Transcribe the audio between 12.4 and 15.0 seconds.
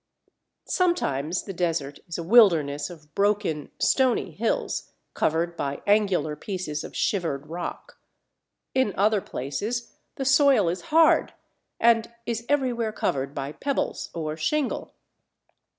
everywhere covered by pebbles or shingle.